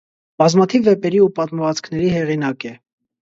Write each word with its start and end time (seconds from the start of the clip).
Բազմաթիվ 0.43 0.87
վեպերի 0.87 1.19
ու 1.25 1.29
պատմվածքների 1.39 2.09
հեղինակ 2.17 2.69
է։ 2.73 2.75